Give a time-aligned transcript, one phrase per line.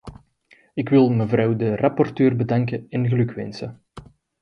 [0.73, 3.81] Ik wil mevrouw de rapporteur bedanken en gelukwensen.